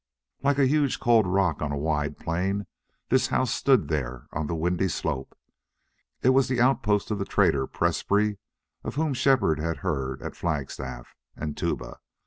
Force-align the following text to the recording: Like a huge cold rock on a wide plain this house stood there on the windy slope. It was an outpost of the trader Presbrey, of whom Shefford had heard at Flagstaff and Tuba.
Like 0.41 0.57
a 0.57 0.65
huge 0.65 0.99
cold 0.99 1.27
rock 1.27 1.61
on 1.61 1.71
a 1.71 1.77
wide 1.77 2.17
plain 2.17 2.65
this 3.09 3.27
house 3.27 3.53
stood 3.53 3.87
there 3.87 4.25
on 4.33 4.47
the 4.47 4.55
windy 4.55 4.87
slope. 4.87 5.37
It 6.23 6.29
was 6.29 6.49
an 6.49 6.57
outpost 6.57 7.11
of 7.11 7.19
the 7.19 7.23
trader 7.25 7.67
Presbrey, 7.67 8.39
of 8.83 8.95
whom 8.95 9.13
Shefford 9.13 9.59
had 9.59 9.77
heard 9.85 10.23
at 10.23 10.35
Flagstaff 10.35 11.15
and 11.35 11.55
Tuba. 11.55 11.99